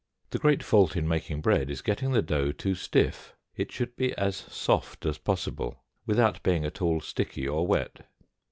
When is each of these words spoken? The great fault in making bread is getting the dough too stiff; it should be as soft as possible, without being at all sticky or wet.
The 0.31 0.39
great 0.39 0.63
fault 0.63 0.95
in 0.95 1.07
making 1.07 1.41
bread 1.41 1.69
is 1.69 1.83
getting 1.83 2.11
the 2.11 2.23
dough 2.23 2.51
too 2.51 2.73
stiff; 2.73 3.35
it 3.55 3.71
should 3.71 3.95
be 3.95 4.17
as 4.17 4.35
soft 4.35 5.05
as 5.05 5.19
possible, 5.19 5.83
without 6.07 6.41
being 6.41 6.65
at 6.65 6.81
all 6.81 7.01
sticky 7.01 7.47
or 7.47 7.67
wet. 7.67 7.99